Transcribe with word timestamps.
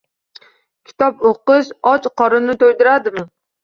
Kitob 0.87 1.23
oʻqish 1.33 1.71
och 1.95 2.11
qorinni 2.19 2.61
toʻydiradimi? 2.67 3.33